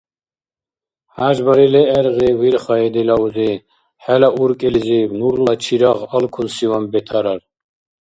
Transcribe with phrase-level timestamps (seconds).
[1.15, 3.51] ХӀяж барили гӀергъи, вирхаи, дила узи,
[4.03, 7.41] хӀела уркӀилизиб нурла чирагъ алкусиван бетарар.